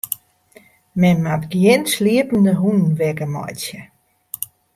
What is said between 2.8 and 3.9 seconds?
wekker meitsje.